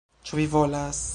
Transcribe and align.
Ĉu 0.29 0.39
vi 0.39 0.47
volas... 0.55 1.07